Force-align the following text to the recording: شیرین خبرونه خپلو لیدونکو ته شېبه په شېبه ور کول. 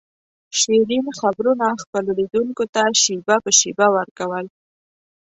شیرین 0.59 1.05
خبرونه 1.19 1.67
خپلو 1.83 2.11
لیدونکو 2.19 2.63
ته 2.73 2.83
شېبه 3.01 3.35
په 3.43 3.51
شېبه 3.59 3.87
ور 3.95 4.07
کول. 4.17 4.45